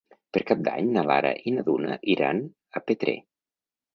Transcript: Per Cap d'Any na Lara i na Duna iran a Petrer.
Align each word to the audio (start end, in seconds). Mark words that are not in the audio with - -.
Per 0.35 0.41
Cap 0.51 0.61
d'Any 0.67 0.87
na 0.95 1.03
Lara 1.09 1.33
i 1.51 1.51
na 1.57 1.65
Duna 1.69 1.99
iran 2.15 2.41
a 2.79 2.83
Petrer. 2.87 3.17